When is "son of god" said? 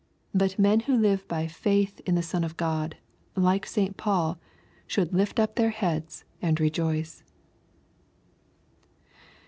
2.23-2.95